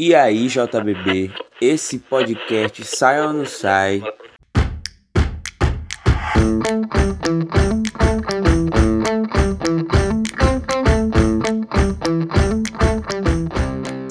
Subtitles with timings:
[0.00, 4.00] E aí, JBB, esse podcast sai ou não sai?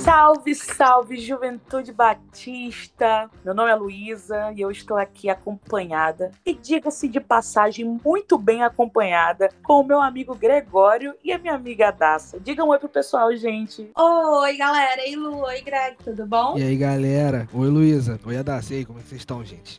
[0.07, 3.29] Salve, salve, Juventude Batista!
[3.43, 8.63] Meu nome é Luísa e eu estou aqui acompanhada, e diga-se de passagem, muito bem
[8.63, 12.39] acompanhada, com o meu amigo Gregório e a minha amiga Daça.
[12.39, 13.91] Diga um oi pro pessoal, gente.
[13.93, 15.01] Oi, galera.
[15.01, 15.41] Ei, Lu.
[15.41, 15.97] Oi, Greg.
[16.01, 16.57] Tudo bom?
[16.57, 17.45] E aí, galera?
[17.53, 18.17] Oi, Luísa.
[18.25, 18.75] Oi, Adassa.
[18.75, 19.77] E aí, como é que vocês estão, gente?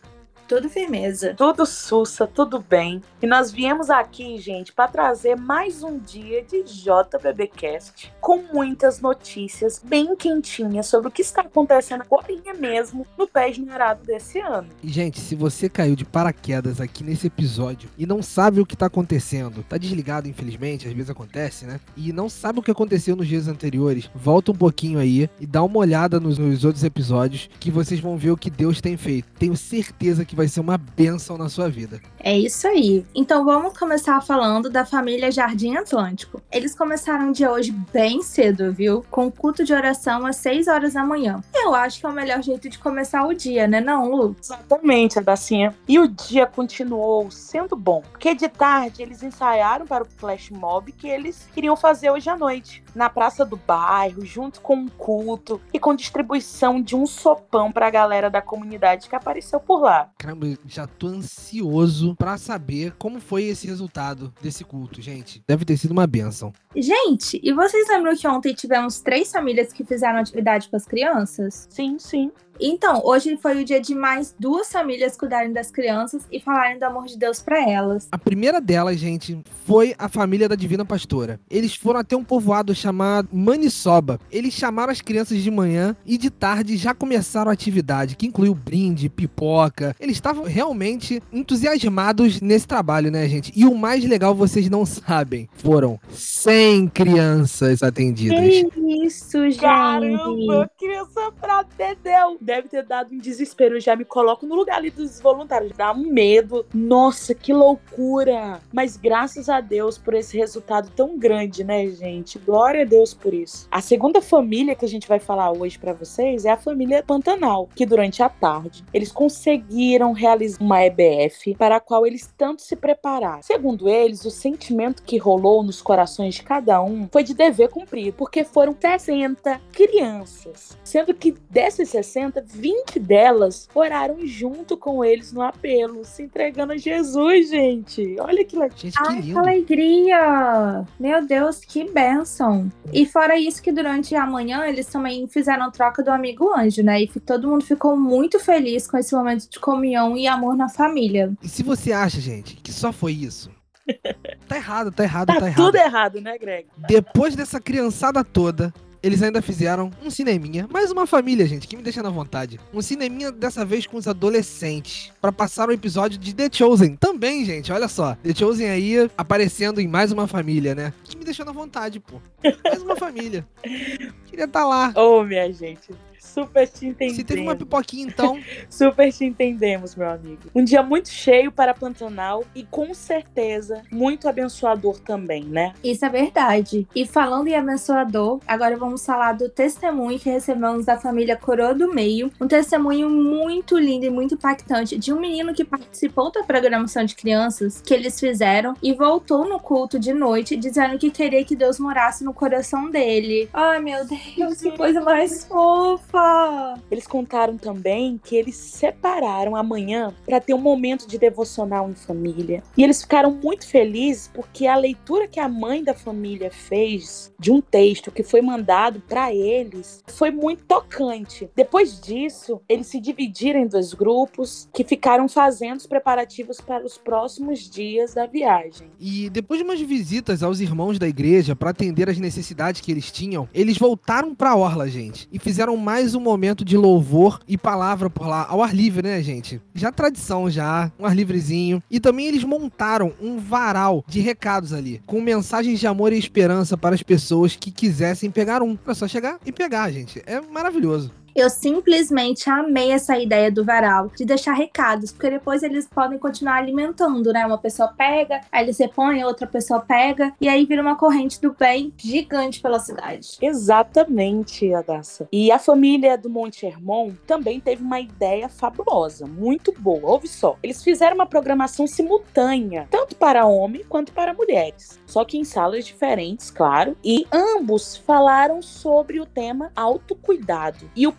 [0.48, 1.34] Tudo firmeza.
[1.36, 3.02] Tudo sussa, tudo bem.
[3.20, 9.78] E nós viemos aqui, gente, para trazer mais um dia de JBBcast com muitas notícias
[9.84, 14.68] bem quentinhas sobre o que está acontecendo agora mesmo no pé esmerado desse ano.
[14.82, 18.76] E, gente, se você caiu de paraquedas aqui nesse episódio e não sabe o que
[18.76, 21.78] tá acontecendo, tá desligado, infelizmente, às vezes acontece, né?
[21.96, 25.62] E não sabe o que aconteceu nos dias anteriores, volta um pouquinho aí e dá
[25.62, 29.28] uma olhada nos, nos outros episódios que vocês vão ver o que Deus tem feito.
[29.38, 32.00] Tenho certeza que vai ser uma bênção na sua vida.
[32.20, 33.04] É isso aí.
[33.12, 36.40] Então vamos começar falando da família Jardim Atlântico.
[36.52, 39.04] Eles começaram o dia hoje bem cedo, viu?
[39.10, 41.42] Com culto de oração às 6 horas da manhã.
[41.52, 44.36] Eu acho que é o melhor jeito de começar o dia, né não, Lu?
[44.40, 45.74] Exatamente, Adacinha.
[45.88, 50.92] E o dia continuou sendo bom, porque de tarde eles ensaiaram para o flash mob
[50.92, 55.60] que eles queriam fazer hoje à noite, na praça do bairro, junto com um culto
[55.72, 60.10] e com distribuição de um sopão para a galera da comunidade que apareceu por lá.
[60.18, 65.40] Caramba, já tô ansioso pra saber como foi esse resultado desse culto, gente.
[65.46, 66.52] Deve ter sido uma benção.
[66.74, 71.68] Gente, e vocês lembram que ontem tivemos três famílias que fizeram atividade com as crianças?
[71.70, 72.32] Sim, sim.
[72.60, 76.84] Então, hoje foi o dia de mais duas famílias cuidarem das crianças e falarem do
[76.84, 78.08] amor de Deus para elas.
[78.10, 81.40] A primeira delas, gente, foi a família da Divina Pastora.
[81.48, 84.18] Eles foram até um povoado chamado Maniçoba.
[84.30, 88.54] Eles chamaram as crianças de manhã e de tarde já começaram a atividade, que incluiu
[88.54, 89.94] brinde, pipoca.
[90.00, 93.52] Eles estavam realmente entusiasmados nesse trabalho, né, gente?
[93.54, 98.38] E o mais legal, vocês não sabem, foram 100 crianças atendidas.
[98.72, 99.60] Que isso, gente!
[99.60, 102.36] Caramba, criança pra dedéu!
[102.48, 103.76] Deve ter dado um desespero.
[103.76, 105.76] Eu já me coloco no lugar ali dos voluntários.
[105.76, 106.64] Dá um medo.
[106.72, 108.62] Nossa, que loucura!
[108.72, 112.38] Mas graças a Deus por esse resultado tão grande, né, gente?
[112.38, 113.68] Glória a Deus por isso.
[113.70, 117.68] A segunda família que a gente vai falar hoje para vocês é a família Pantanal,
[117.74, 122.76] que durante a tarde eles conseguiram realizar uma EBF para a qual eles tanto se
[122.76, 123.42] prepararam.
[123.42, 128.16] Segundo eles, o sentimento que rolou nos corações de cada um foi de dever cumprido,
[128.16, 135.42] porque foram 60 crianças, sendo que dessas 60, 20 delas oraram junto com eles no
[135.42, 138.16] apelo, se entregando a Jesus, gente.
[138.20, 138.76] Olha que legal.
[138.76, 139.38] Gente, que Ai, que lindo.
[139.38, 140.84] alegria!
[140.98, 142.70] Meu Deus, que bênção!
[142.92, 147.02] E fora isso que durante a manhã eles também fizeram troca do amigo anjo, né?
[147.02, 151.32] E todo mundo ficou muito feliz com esse momento de comunhão e amor na família.
[151.42, 153.50] E se você acha, gente, que só foi isso,
[154.48, 155.56] tá errado, tá errado, Tá tá errado.
[155.64, 156.66] tudo errado, né, Greg?
[156.76, 158.72] Depois dessa criançada toda,
[159.02, 160.68] eles ainda fizeram um cineminha.
[160.72, 162.60] Mais uma família, gente, que me deixa na vontade.
[162.72, 165.12] Um cineminha dessa vez com os adolescentes.
[165.20, 166.96] Pra passar o episódio de The Chosen.
[166.96, 168.14] Também, gente, olha só.
[168.16, 170.92] The Chosen aí aparecendo em mais uma família, né?
[171.04, 172.20] Que me deixou na vontade, pô.
[172.64, 173.46] Mais uma família.
[174.38, 174.92] Queria estar lá.
[174.94, 175.90] Ô, minha gente.
[176.38, 177.16] Super te entendemos.
[177.16, 178.38] Se teve uma pipoquinha, então.
[178.70, 180.42] Super te entendemos, meu amigo.
[180.54, 185.72] Um dia muito cheio para Pantanal e com certeza muito abençoador também, né?
[185.82, 186.86] Isso é verdade.
[186.94, 191.92] E falando em abençoador, agora vamos falar do testemunho que recebemos da família Coroa do
[191.92, 192.30] Meio.
[192.40, 197.14] Um testemunho muito lindo e muito impactante de um menino que participou da programação de
[197.14, 201.78] crianças que eles fizeram e voltou no culto de noite dizendo que queria que Deus
[201.80, 203.48] morasse no coração dele.
[203.52, 206.80] Ai, meu Deus, que coisa mais fofa!
[206.90, 212.62] Eles contaram também que eles separaram amanhã para ter um momento de devocional em família.
[212.76, 217.50] E eles ficaram muito felizes porque a leitura que a mãe da família fez de
[217.50, 221.48] um texto que foi mandado para eles foi muito tocante.
[221.54, 226.98] Depois disso, eles se dividiram em dois grupos que ficaram fazendo os preparativos para os
[226.98, 228.90] próximos dias da viagem.
[228.98, 233.10] E depois de umas visitas aos irmãos da igreja para atender as necessidades que eles
[233.10, 238.10] tinham, eles voltaram pra orla, gente, e fizeram mais um momento de louvor e palavra
[238.10, 239.60] por lá, ao ar livre, né, gente?
[239.74, 241.82] Já tradição já, um ar livrezinho.
[241.90, 246.76] E também eles montaram um varal de recados ali, com mensagens de amor e esperança
[246.76, 248.76] para as pessoas que quisessem pegar um.
[248.84, 250.22] Era só chegar e pegar, gente.
[250.26, 251.12] É maravilhoso.
[251.38, 256.56] Eu simplesmente amei essa ideia do varal, de deixar recados, porque depois eles podem continuar
[256.56, 257.46] alimentando, né?
[257.46, 261.54] Uma pessoa pega, aí eles repõem, outra pessoa pega, e aí vira uma corrente do
[261.56, 263.38] bem gigante pela cidade.
[263.40, 265.28] Exatamente, Adassa.
[265.30, 270.10] E a família do Monte Hermon também teve uma ideia fabulosa, muito boa.
[270.10, 270.58] Ouve só.
[270.60, 274.98] Eles fizeram uma programação simultânea, tanto para homem quanto para mulheres.
[275.06, 276.96] Só que em salas diferentes, claro.
[277.04, 281.12] E ambos falaram sobre o tema autocuidado e o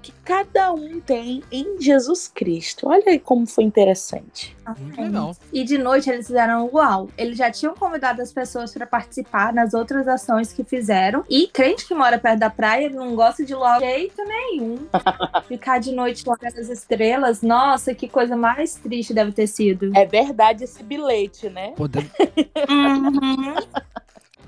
[0.00, 2.88] que cada um tem em Jesus Cristo.
[2.88, 4.56] Olha aí como foi interessante.
[4.78, 5.36] Muito legal.
[5.52, 7.08] E de noite eles fizeram uau.
[7.18, 11.24] Eles já tinham convidado as pessoas para participar nas outras ações que fizeram.
[11.28, 14.78] E crente que mora perto da praia não gosta de logo jeito nenhum.
[15.48, 19.90] Ficar de noite lá nas estrelas, nossa, que coisa mais triste deve ter sido.
[19.96, 21.74] É verdade esse bilhete, né?
[21.90, 22.10] Deve,
[22.68, 23.54] Uhum.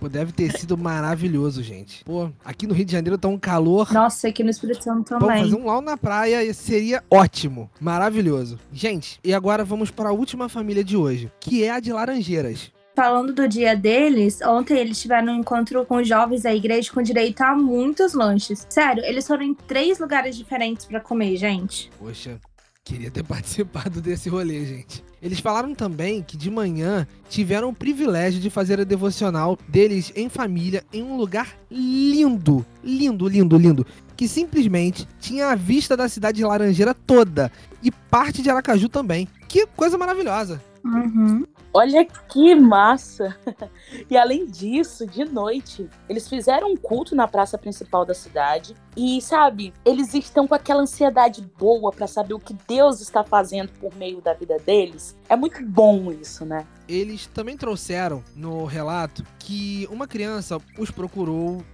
[0.04, 2.04] Pô, deve ter sido maravilhoso, gente.
[2.04, 3.92] Pô, aqui no Rio de Janeiro tá um calor.
[3.92, 5.44] Nossa, aqui no Espírito Santo Vamos também.
[5.44, 7.70] fazer um lau na praia seria ótimo.
[7.80, 8.58] Maravilhoso.
[8.72, 12.72] Gente, e agora vamos para a última família de hoje, que é a de Laranjeiras.
[12.94, 17.40] Falando do dia deles, ontem eles tiveram um encontro com jovens da igreja com direito
[17.40, 18.64] a muitos lanches.
[18.68, 21.90] Sério, eles foram em três lugares diferentes pra comer, gente.
[21.98, 22.38] Poxa,
[22.84, 25.02] queria ter participado desse rolê, gente.
[25.22, 30.28] Eles falaram também que de manhã tiveram o privilégio de fazer a devocional deles em
[30.28, 36.36] família em um lugar lindo, lindo, lindo, lindo, que simplesmente tinha a vista da cidade
[36.36, 37.50] de Laranjeira toda
[37.82, 39.26] e parte de Aracaju também.
[39.48, 40.62] Que coisa maravilhosa.
[40.84, 41.46] Uhum.
[41.76, 43.37] Olha que massa!
[44.11, 48.75] E além disso, de noite, eles fizeram um culto na praça principal da cidade.
[48.97, 53.71] E, sabe, eles estão com aquela ansiedade boa pra saber o que Deus está fazendo
[53.81, 55.17] por meio da vida deles.
[55.29, 56.67] É muito bom isso, né?
[56.88, 61.64] Eles também trouxeram no relato que uma criança os procurou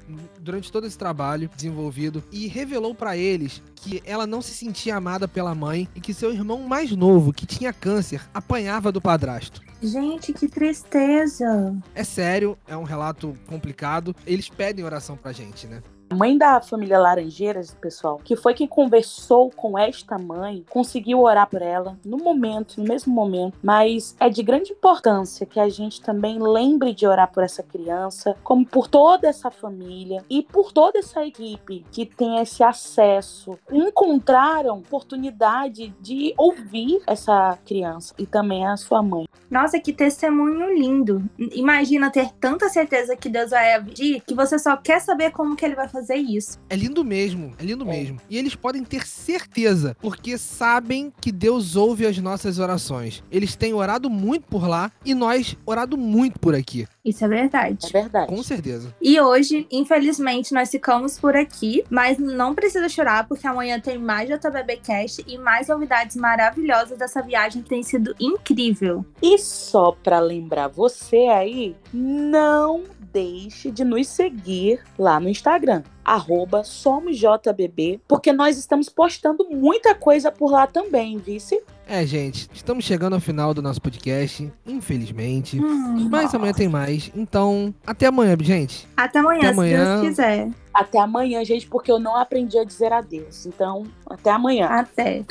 [0.41, 5.27] durante todo esse trabalho desenvolvido e revelou pra eles que ela não se sentia amada
[5.27, 9.63] pela mãe e que seu irmão mais novo, que tinha câncer, apanhava do padrasto.
[9.83, 11.75] Gente, que tristeza.
[11.95, 14.15] É sério, é um relato complicado.
[14.27, 15.83] Eles pedem oração pra gente, né?
[16.13, 21.63] Mãe da família Laranjeiras, pessoal, que foi quem conversou com esta mãe, conseguiu orar por
[21.63, 23.57] ela no momento, no mesmo momento.
[23.63, 28.37] Mas é de grande importância que a gente também lembre de orar por essa criança,
[28.43, 33.57] como por toda essa família e por toda essa equipe que tem esse acesso.
[33.71, 39.29] Encontraram oportunidade de ouvir essa criança e também a sua mãe.
[39.49, 41.23] Nossa, que testemunho lindo.
[41.39, 45.65] Imagina ter tanta certeza que Deus vai agir que você só quer saber como que
[45.65, 46.59] ele vai fazer isso.
[46.69, 47.89] É lindo mesmo, é lindo É.
[47.89, 48.19] mesmo.
[48.31, 53.23] E eles podem ter certeza, porque sabem que Deus ouve as nossas orações.
[53.31, 56.87] Eles têm orado muito por lá e nós orado muito por aqui.
[57.05, 57.87] Isso é verdade.
[57.87, 58.27] É verdade.
[58.29, 58.95] Com certeza.
[59.01, 64.29] E hoje, infelizmente, nós ficamos por aqui, mas não precisa chorar, porque amanhã tem mais
[64.29, 69.05] JBB Cast e mais novidades maravilhosas dessa viagem que tem sido incrível.
[69.23, 76.65] E só pra lembrar você aí, não deixe de nos seguir lá no Instagram, arroba
[76.65, 81.63] SomosJBB, porque nós estamos postando muita coisa por lá também, vice?
[81.87, 85.61] É, gente, estamos chegando ao final do nosso podcast, infelizmente.
[85.61, 86.09] Hum.
[86.09, 87.11] Mas amanhã tem mais.
[87.15, 88.89] Então, até amanhã, gente.
[88.97, 89.95] Até amanhã, Até se amanhã.
[89.95, 90.51] Deus quiser.
[90.73, 93.45] Até amanhã, gente, porque eu não aprendi a dizer adeus.
[93.45, 94.67] Então, até amanhã.
[94.67, 95.25] Até.